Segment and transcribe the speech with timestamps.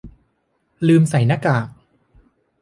[0.87, 1.67] ลืมใส่หน้ากาก